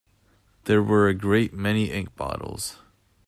There 0.63 0.81
were 0.81 1.07
a 1.09 1.13
great 1.13 1.53
many 1.53 1.91
ink 1.91 2.15
bottles. 2.15 2.79